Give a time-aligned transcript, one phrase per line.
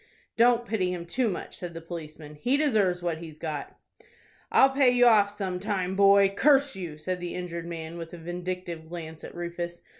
[0.35, 3.77] "Don't pity him too much," said the policeman; "he deserves what he's got."
[4.51, 8.17] "I'll pay you off some time, boy, curse you!" said the injured man, with a
[8.17, 9.83] vindictive glance at Rufus.